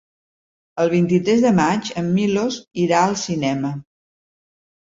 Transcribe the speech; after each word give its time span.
El 0.83 0.89
vint-i-tres 0.93 1.43
de 1.43 1.51
maig 1.59 1.91
en 2.03 2.07
Milos 2.15 2.57
irà 2.87 3.03
al 3.11 3.15
cinema. 3.27 3.75